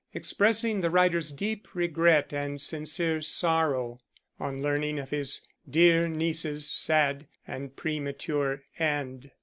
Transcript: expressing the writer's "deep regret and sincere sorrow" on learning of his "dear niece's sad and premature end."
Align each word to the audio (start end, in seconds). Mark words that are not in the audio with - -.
expressing 0.15 0.81
the 0.81 0.89
writer's 0.89 1.31
"deep 1.31 1.67
regret 1.75 2.33
and 2.33 2.59
sincere 2.59 3.21
sorrow" 3.21 4.01
on 4.39 4.59
learning 4.59 4.97
of 4.97 5.11
his 5.11 5.41
"dear 5.69 6.07
niece's 6.07 6.67
sad 6.67 7.27
and 7.45 7.75
premature 7.75 8.63
end." 8.79 9.29